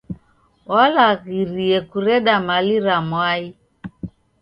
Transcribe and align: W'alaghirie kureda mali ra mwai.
W'alaghirie 0.69 1.77
kureda 1.89 2.33
mali 2.47 2.75
ra 2.85 2.97
mwai. 3.09 3.43